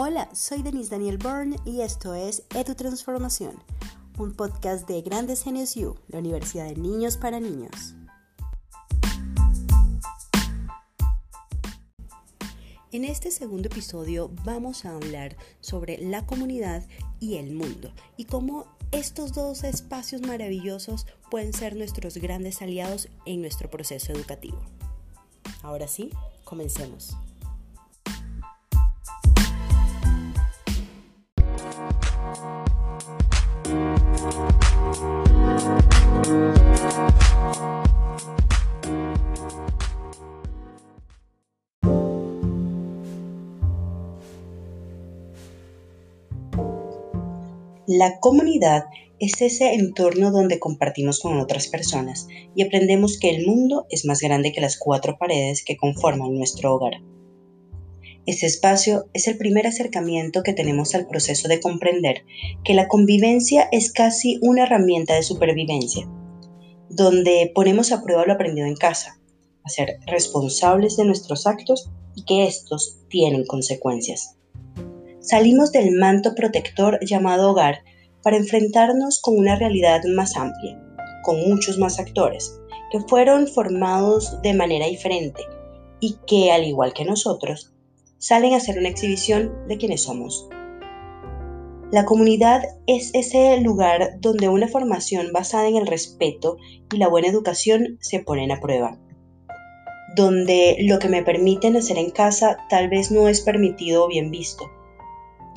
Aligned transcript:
Hola, 0.00 0.28
soy 0.32 0.62
Denise 0.62 0.90
Daniel 0.90 1.18
Byrne 1.18 1.56
y 1.64 1.80
esto 1.80 2.14
es 2.14 2.44
Edu 2.54 2.76
Transformación, 2.76 3.60
un 4.16 4.32
podcast 4.32 4.86
de 4.86 5.02
Grandes 5.02 5.42
Genios 5.42 5.74
la 6.06 6.20
Universidad 6.20 6.66
de 6.66 6.76
Niños 6.76 7.16
para 7.16 7.40
Niños. 7.40 7.96
En 12.92 13.04
este 13.04 13.32
segundo 13.32 13.66
episodio 13.66 14.30
vamos 14.44 14.84
a 14.84 14.94
hablar 14.94 15.36
sobre 15.60 15.98
la 15.98 16.24
comunidad 16.24 16.86
y 17.18 17.38
el 17.38 17.52
mundo 17.52 17.92
y 18.16 18.26
cómo 18.26 18.66
estos 18.92 19.32
dos 19.32 19.64
espacios 19.64 20.22
maravillosos 20.22 21.08
pueden 21.28 21.52
ser 21.52 21.74
nuestros 21.74 22.18
grandes 22.18 22.62
aliados 22.62 23.08
en 23.26 23.40
nuestro 23.40 23.68
proceso 23.68 24.12
educativo. 24.12 24.60
Ahora 25.64 25.88
sí, 25.88 26.10
comencemos. 26.44 27.16
La 47.90 48.20
comunidad 48.20 48.84
es 49.18 49.40
ese 49.40 49.72
entorno 49.72 50.30
donde 50.30 50.58
compartimos 50.58 51.20
con 51.20 51.40
otras 51.40 51.68
personas 51.68 52.28
y 52.54 52.62
aprendemos 52.62 53.18
que 53.18 53.30
el 53.30 53.46
mundo 53.46 53.86
es 53.88 54.04
más 54.04 54.20
grande 54.20 54.52
que 54.52 54.60
las 54.60 54.76
cuatro 54.76 55.16
paredes 55.18 55.64
que 55.64 55.78
conforman 55.78 56.34
nuestro 56.34 56.74
hogar. 56.74 57.00
Este 58.26 58.44
espacio 58.44 59.06
es 59.14 59.26
el 59.26 59.38
primer 59.38 59.66
acercamiento 59.66 60.42
que 60.42 60.52
tenemos 60.52 60.94
al 60.94 61.06
proceso 61.06 61.48
de 61.48 61.60
comprender 61.60 62.26
que 62.62 62.74
la 62.74 62.88
convivencia 62.88 63.70
es 63.72 63.90
casi 63.90 64.38
una 64.42 64.64
herramienta 64.64 65.14
de 65.14 65.22
supervivencia, 65.22 66.06
donde 66.90 67.50
ponemos 67.54 67.90
a 67.90 68.02
prueba 68.02 68.26
lo 68.26 68.34
aprendido 68.34 68.66
en 68.66 68.76
casa, 68.76 69.18
a 69.64 69.70
ser 69.70 69.98
responsables 70.06 70.98
de 70.98 71.06
nuestros 71.06 71.46
actos 71.46 71.90
y 72.14 72.26
que 72.26 72.44
estos 72.44 72.98
tienen 73.08 73.46
consecuencias. 73.46 74.37
Salimos 75.30 75.72
del 75.72 75.92
manto 75.92 76.34
protector 76.34 76.98
llamado 77.04 77.50
hogar 77.50 77.82
para 78.22 78.38
enfrentarnos 78.38 79.20
con 79.20 79.36
una 79.36 79.56
realidad 79.56 80.00
más 80.04 80.34
amplia, 80.38 80.82
con 81.22 81.46
muchos 81.46 81.76
más 81.76 81.98
actores, 81.98 82.58
que 82.90 83.00
fueron 83.00 83.46
formados 83.46 84.40
de 84.40 84.54
manera 84.54 84.86
diferente 84.86 85.42
y 86.00 86.16
que, 86.26 86.50
al 86.50 86.64
igual 86.64 86.94
que 86.94 87.04
nosotros, 87.04 87.74
salen 88.16 88.54
a 88.54 88.56
hacer 88.56 88.78
una 88.78 88.88
exhibición 88.88 89.52
de 89.68 89.76
quienes 89.76 90.04
somos. 90.04 90.48
La 91.92 92.06
comunidad 92.06 92.62
es 92.86 93.10
ese 93.12 93.60
lugar 93.60 94.18
donde 94.20 94.48
una 94.48 94.68
formación 94.68 95.34
basada 95.34 95.68
en 95.68 95.76
el 95.76 95.86
respeto 95.86 96.56
y 96.90 96.96
la 96.96 97.08
buena 97.08 97.28
educación 97.28 97.98
se 98.00 98.20
ponen 98.20 98.50
a 98.50 98.60
prueba. 98.60 98.98
Donde 100.16 100.78
lo 100.80 100.98
que 100.98 101.10
me 101.10 101.22
permiten 101.22 101.76
hacer 101.76 101.98
en 101.98 102.12
casa 102.12 102.56
tal 102.70 102.88
vez 102.88 103.10
no 103.10 103.28
es 103.28 103.42
permitido 103.42 104.06
o 104.06 104.08
bien 104.08 104.30
visto. 104.30 104.64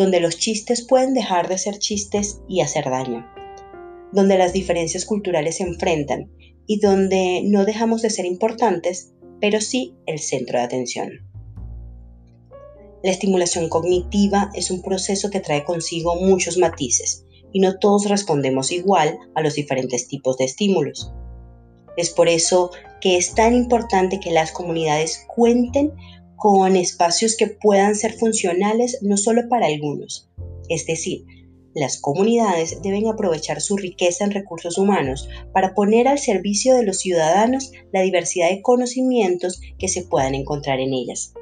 Donde 0.00 0.20
los 0.20 0.38
chistes 0.38 0.80
pueden 0.80 1.12
dejar 1.12 1.46
de 1.46 1.58
ser 1.58 1.78
chistes 1.78 2.40
y 2.48 2.62
hacer 2.62 2.84
daño. 2.84 3.26
Donde 4.12 4.38
las 4.38 4.54
diferencias 4.54 5.04
culturales 5.04 5.58
se 5.58 5.64
enfrentan 5.64 6.32
y 6.66 6.80
donde 6.80 7.42
no 7.44 7.66
dejamos 7.66 8.00
de 8.00 8.08
ser 8.08 8.24
importantes, 8.24 9.12
pero 9.42 9.60
sí 9.60 9.94
el 10.06 10.18
centro 10.18 10.58
de 10.58 10.64
atención. 10.64 11.10
La 13.02 13.10
estimulación 13.10 13.68
cognitiva 13.68 14.50
es 14.54 14.70
un 14.70 14.80
proceso 14.80 15.28
que 15.28 15.40
trae 15.40 15.64
consigo 15.64 16.16
muchos 16.16 16.56
matices 16.56 17.26
y 17.52 17.60
no 17.60 17.78
todos 17.78 18.08
respondemos 18.08 18.72
igual 18.72 19.18
a 19.34 19.42
los 19.42 19.52
diferentes 19.52 20.08
tipos 20.08 20.38
de 20.38 20.46
estímulos. 20.46 21.12
Es 21.98 22.08
por 22.08 22.30
eso 22.30 22.70
que 23.02 23.18
es 23.18 23.34
tan 23.34 23.54
importante 23.54 24.18
que 24.18 24.30
las 24.30 24.50
comunidades 24.50 25.26
cuenten 25.28 25.92
con 26.40 26.74
espacios 26.74 27.36
que 27.36 27.48
puedan 27.48 27.94
ser 27.94 28.14
funcionales 28.14 28.98
no 29.02 29.18
solo 29.18 29.46
para 29.50 29.66
algunos. 29.66 30.30
Es 30.70 30.86
decir, 30.86 31.26
las 31.74 32.00
comunidades 32.00 32.80
deben 32.80 33.06
aprovechar 33.08 33.60
su 33.60 33.76
riqueza 33.76 34.24
en 34.24 34.30
recursos 34.30 34.78
humanos 34.78 35.28
para 35.52 35.74
poner 35.74 36.08
al 36.08 36.18
servicio 36.18 36.74
de 36.74 36.82
los 36.82 36.98
ciudadanos 36.98 37.72
la 37.92 38.00
diversidad 38.00 38.48
de 38.48 38.62
conocimientos 38.62 39.60
que 39.78 39.88
se 39.88 40.02
puedan 40.02 40.34
encontrar 40.34 40.80
en 40.80 40.94
ellas. 40.94 41.34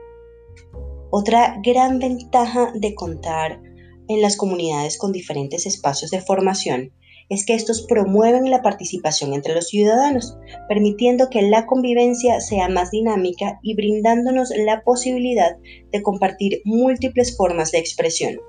Otra 1.11 1.61
gran 1.63 2.01
ventaja 2.01 2.73
de 2.75 2.97
contar 2.97 3.63
en 4.09 4.21
las 4.21 4.37
comunidades 4.37 4.99
con 4.99 5.13
diferentes 5.13 5.65
espacios 5.65 6.11
de 6.11 6.23
formación 6.23 6.93
es 7.29 7.45
que 7.45 7.55
estos 7.55 7.83
promueven 7.83 8.51
la 8.51 8.63
participación 8.63 9.35
entre 9.35 9.55
los 9.55 9.69
ciudadanos, 9.69 10.37
permitiendo 10.69 11.29
que 11.29 11.43
la 11.43 11.67
convivencia 11.67 12.41
sea 12.41 12.69
más 12.69 12.91
dinámica 12.91 13.61
y 13.63 13.75
brindándonos 13.75 14.51
la 14.57 14.83
posibilidad 14.83 15.57
de 15.93 16.03
compartir 16.03 16.63
múltiples 16.65 17.37
formas 17.37 17.71
de 17.71 17.79
expresión, 17.79 18.41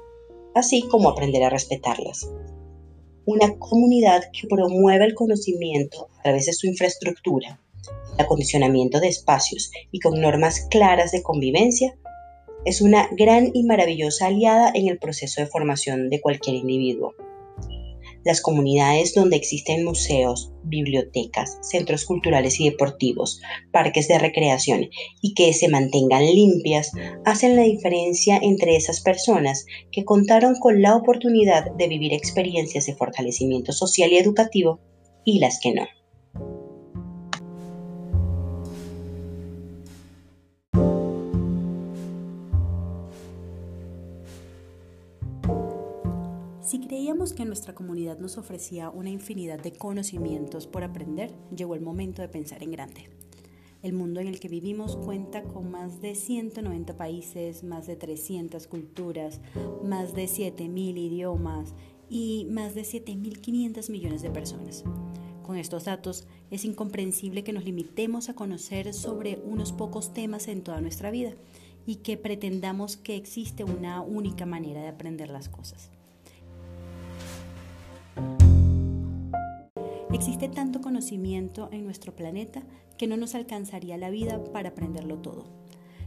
así 0.56 0.82
como 0.84 1.10
aprender 1.10 1.44
a 1.44 1.50
respetarlas. 1.50 2.30
Una 3.26 3.58
comunidad 3.60 4.24
que 4.32 4.48
promueve 4.48 5.06
el 5.06 5.14
conocimiento 5.14 6.08
a 6.20 6.24
través 6.24 6.46
de 6.46 6.54
su 6.54 6.68
infraestructura, 6.68 7.60
el 8.18 8.26
acondicionamiento 8.26 9.00
de 9.00 9.10
espacios 9.10 9.72
y 9.92 10.00
con 10.00 10.20
normas 10.20 10.68
claras 10.70 11.12
de 11.12 11.22
convivencia 11.22 11.98
es 12.66 12.82
una 12.82 13.08
gran 13.12 13.52
y 13.54 13.64
maravillosa 13.64 14.28
aliada 14.28 14.72
en 14.74 14.88
el 14.88 15.00
proceso 15.00 15.42
de 15.42 15.48
formación 15.48 16.10
de 16.10 16.20
cualquier 16.20 16.58
individuo. 16.58 17.14
Las 18.26 18.42
comunidades 18.42 19.14
donde 19.14 19.38
existen 19.38 19.84
museos, 19.86 20.52
bibliotecas, 20.64 21.58
centros 21.62 22.06
culturales 22.06 22.60
y 22.60 22.70
deportivos, 22.70 23.42
parques 23.72 24.08
de 24.08 24.20
recreación 24.20 24.90
y 25.22 25.34
que 25.34 25.54
se 25.54 25.68
mantengan 25.68 26.26
limpias 26.26 26.92
hacen 27.26 27.56
la 27.56 27.64
diferencia 27.64 28.40
entre 28.42 28.76
esas 28.76 29.02
personas 29.02 29.66
que 29.92 30.06
contaron 30.06 30.56
con 30.60 30.82
la 30.82 30.96
oportunidad 30.96 31.72
de 31.78 31.88
vivir 31.88 32.14
experiencias 32.14 32.86
de 32.86 32.96
fortalecimiento 32.96 33.72
social 33.72 34.12
y 34.12 34.18
educativo 34.18 34.80
y 35.24 35.40
las 35.40 35.60
que 35.62 35.74
no. 35.74 35.88
Si 46.70 46.78
creíamos 46.80 47.34
que 47.34 47.46
nuestra 47.46 47.74
comunidad 47.74 48.20
nos 48.20 48.38
ofrecía 48.38 48.92
una 48.92 49.10
infinidad 49.10 49.60
de 49.60 49.72
conocimientos 49.72 50.68
por 50.68 50.84
aprender, 50.84 51.34
llegó 51.50 51.74
el 51.74 51.82
momento 51.82 52.22
de 52.22 52.28
pensar 52.28 52.62
en 52.62 52.70
grande. 52.70 53.10
El 53.82 53.94
mundo 53.94 54.20
en 54.20 54.28
el 54.28 54.40
que 54.40 54.50
vivimos 54.50 54.96
cuenta 54.96 55.42
con 55.42 55.72
más 55.72 56.00
de 56.00 56.14
190 56.14 56.96
países, 56.96 57.64
más 57.64 57.88
de 57.88 57.96
300 57.96 58.68
culturas, 58.68 59.42
más 59.84 60.14
de 60.14 60.26
7.000 60.26 60.96
idiomas 60.96 61.74
y 62.08 62.46
más 62.52 62.76
de 62.76 62.84
7.500 62.84 63.90
millones 63.90 64.22
de 64.22 64.30
personas. 64.30 64.84
Con 65.42 65.58
estos 65.58 65.86
datos 65.86 66.28
es 66.52 66.66
incomprensible 66.66 67.44
que 67.44 67.52
nos 67.52 67.66
limitemos 67.66 68.30
a 68.30 68.36
conocer 68.36 68.94
sobre 68.94 69.42
unos 69.44 69.72
pocos 69.72 70.14
temas 70.14 70.48
en 70.48 70.62
toda 70.62 70.82
nuestra 70.82 71.10
vida 71.10 71.34
y 71.88 71.96
que 71.96 72.16
pretendamos 72.16 72.96
que 72.96 73.16
existe 73.16 73.64
una 73.64 74.04
única 74.04 74.46
manera 74.46 74.84
de 74.84 74.90
aprender 74.90 75.30
las 75.32 75.50
cosas. 75.50 75.90
Existe 80.12 80.50
tanto 80.50 80.82
conocimiento 80.82 81.70
en 81.72 81.86
nuestro 81.86 82.16
planeta 82.16 82.64
que 82.98 83.08
no 83.08 83.16
nos 83.16 83.36
alcanzaría 83.36 83.98
la 83.98 84.10
vida 84.10 84.44
para 84.52 84.70
aprenderlo 84.70 85.18
todo. 85.18 85.46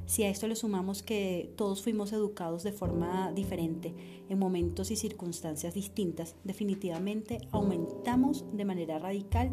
Si 0.06 0.24
a 0.24 0.28
esto 0.28 0.48
le 0.48 0.56
sumamos 0.56 1.02
que 1.02 1.52
todos 1.56 1.82
fuimos 1.82 2.12
educados 2.12 2.64
de 2.64 2.72
forma 2.72 3.32
diferente, 3.32 3.94
en 4.28 4.38
momentos 4.38 4.90
y 4.90 4.96
circunstancias 4.96 5.74
distintas, 5.74 6.34
definitivamente 6.44 7.38
aumentamos 7.52 8.44
de 8.52 8.64
manera 8.64 8.98
radical 8.98 9.50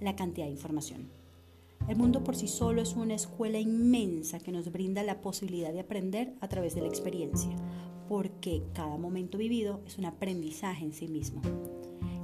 la 0.00 0.14
cantidad 0.14 0.46
de 0.46 0.52
información. 0.52 1.08
El 1.88 1.96
mundo 1.96 2.22
por 2.22 2.36
sí 2.36 2.46
solo 2.46 2.82
es 2.82 2.94
una 2.94 3.14
escuela 3.14 3.58
inmensa 3.58 4.38
que 4.38 4.52
nos 4.52 4.70
brinda 4.70 5.02
la 5.02 5.20
posibilidad 5.20 5.72
de 5.72 5.80
aprender 5.80 6.34
a 6.40 6.48
través 6.48 6.74
de 6.74 6.82
la 6.82 6.88
experiencia, 6.88 7.50
porque 8.10 8.64
cada 8.72 8.96
momento 8.96 9.38
vivido 9.38 9.82
es 9.86 9.96
un 9.96 10.04
aprendizaje 10.04 10.84
en 10.84 10.92
sí 10.92 11.06
mismo. 11.06 11.42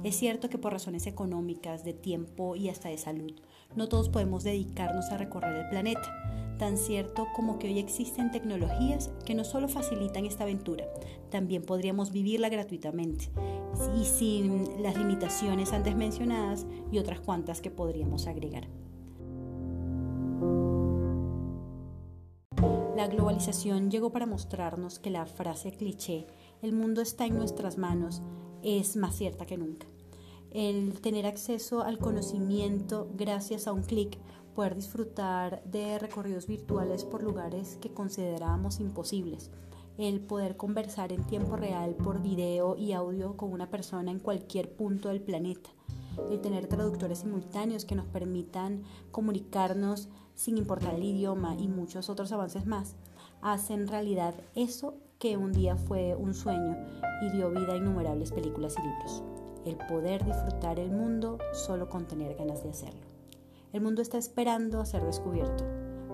Es 0.03 0.17
cierto 0.17 0.49
que 0.49 0.57
por 0.57 0.73
razones 0.73 1.07
económicas, 1.07 1.85
de 1.85 1.93
tiempo 1.93 2.57
y 2.57 2.67
hasta 2.67 2.89
de 2.89 2.97
salud, 2.97 3.31
no 3.73 3.87
todos 3.87 4.09
podemos 4.09 4.43
dedicarnos 4.43 5.05
a 5.11 5.17
recorrer 5.17 5.55
el 5.55 5.69
planeta. 5.69 6.57
Tan 6.59 6.77
cierto 6.77 7.27
como 7.33 7.57
que 7.57 7.67
hoy 7.67 7.79
existen 7.79 8.31
tecnologías 8.31 9.11
que 9.25 9.33
no 9.33 9.45
solo 9.45 9.69
facilitan 9.69 10.25
esta 10.25 10.43
aventura, 10.43 10.83
también 11.29 11.61
podríamos 11.61 12.11
vivirla 12.11 12.49
gratuitamente 12.49 13.29
y 13.97 14.03
sin 14.03 14.83
las 14.83 14.97
limitaciones 14.97 15.71
antes 15.71 15.95
mencionadas 15.95 16.65
y 16.91 16.97
otras 16.97 17.21
cuantas 17.21 17.61
que 17.61 17.71
podríamos 17.71 18.27
agregar. 18.27 18.67
La 22.97 23.05
globalización 23.05 23.91
llegó 23.91 24.11
para 24.11 24.25
mostrarnos 24.25 24.97
que 24.97 25.11
la 25.11 25.27
frase 25.27 25.71
cliché, 25.71 26.25
el 26.63 26.73
mundo 26.73 26.99
está 27.01 27.27
en 27.27 27.35
nuestras 27.35 27.77
manos, 27.77 28.23
es 28.63 28.95
más 28.95 29.15
cierta 29.15 29.45
que 29.45 29.55
nunca. 29.55 29.85
El 30.49 30.99
tener 30.99 31.27
acceso 31.27 31.83
al 31.83 31.99
conocimiento 31.99 33.07
gracias 33.13 33.67
a 33.67 33.71
un 33.71 33.83
clic, 33.83 34.17
poder 34.55 34.73
disfrutar 34.73 35.63
de 35.65 35.99
recorridos 35.99 36.47
virtuales 36.47 37.05
por 37.05 37.21
lugares 37.21 37.77
que 37.79 37.93
considerábamos 37.93 38.79
imposibles, 38.79 39.51
el 39.99 40.19
poder 40.19 40.57
conversar 40.57 41.11
en 41.11 41.23
tiempo 41.23 41.55
real 41.55 41.93
por 41.93 42.23
video 42.23 42.75
y 42.75 42.93
audio 42.93 43.37
con 43.37 43.53
una 43.53 43.69
persona 43.69 44.09
en 44.09 44.17
cualquier 44.17 44.75
punto 44.75 45.09
del 45.09 45.21
planeta, 45.21 45.69
el 46.29 46.41
tener 46.41 46.67
traductores 46.67 47.19
simultáneos 47.19 47.85
que 47.85 47.95
nos 47.95 48.07
permitan 48.07 48.83
comunicarnos 49.11 50.09
sin 50.35 50.57
importar 50.57 50.95
el 50.95 51.03
idioma 51.03 51.55
y 51.57 51.67
muchos 51.67 52.09
otros 52.09 52.31
avances 52.31 52.65
más, 52.65 52.95
hacen 53.41 53.87
realidad 53.87 54.35
eso 54.55 54.95
que 55.19 55.37
un 55.37 55.51
día 55.51 55.75
fue 55.75 56.15
un 56.15 56.33
sueño 56.33 56.77
y 57.21 57.31
dio 57.31 57.49
vida 57.49 57.73
a 57.73 57.77
innumerables 57.77 58.31
películas 58.31 58.75
y 58.77 58.81
libros. 58.81 59.23
El 59.65 59.77
poder 59.87 60.23
disfrutar 60.23 60.79
el 60.79 60.91
mundo 60.91 61.39
solo 61.53 61.89
con 61.89 62.07
tener 62.07 62.35
ganas 62.35 62.63
de 62.63 62.69
hacerlo. 62.69 63.01
El 63.73 63.81
mundo 63.81 64.01
está 64.01 64.17
esperando 64.17 64.79
a 64.79 64.85
ser 64.85 65.03
descubierto 65.03 65.65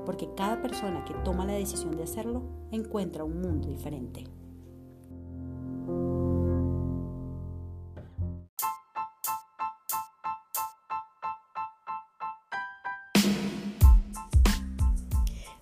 porque 0.06 0.30
cada 0.36 0.62
persona 0.62 1.06
que 1.06 1.14
toma 1.26 1.46
la 1.46 1.54
decisión 1.54 1.96
de 1.96 2.04
hacerlo 2.04 2.44
encuentra 2.72 3.24
un 3.24 3.42
mundo 3.42 3.68
diferente. 3.68 4.26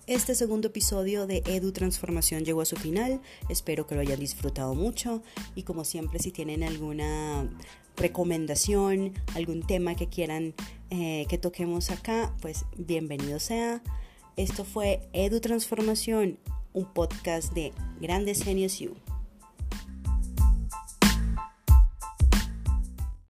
Este 0.08 0.34
segundo 0.34 0.66
episodio 0.66 1.28
de 1.28 1.44
Edu 1.46 1.70
Transformación 1.70 2.44
llegó 2.44 2.60
a 2.60 2.64
su 2.64 2.74
final. 2.74 3.20
Espero 3.48 3.86
que 3.86 3.94
lo 3.94 4.00
hayan 4.00 4.18
disfrutado 4.18 4.74
mucho 4.74 5.22
y 5.54 5.62
como 5.62 5.84
siempre 5.84 6.18
si 6.18 6.32
tienen 6.32 6.64
alguna 6.64 7.48
recomendación, 7.96 9.12
algún 9.36 9.64
tema 9.64 9.94
que 9.94 10.08
quieran 10.08 10.54
eh, 10.90 11.26
que 11.28 11.38
toquemos 11.38 11.90
acá, 11.92 12.34
pues 12.40 12.64
bienvenido 12.76 13.38
sea. 13.38 13.80
Esto 14.36 14.64
fue 14.64 15.08
Edu 15.12 15.38
Transformación, 15.38 16.36
un 16.72 16.92
podcast 16.92 17.52
de 17.52 17.72
Grandes 18.00 18.42
Genios 18.42 18.80
You. 18.80 18.96